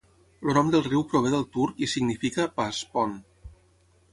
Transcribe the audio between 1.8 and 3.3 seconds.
i significa 'pas, pont'.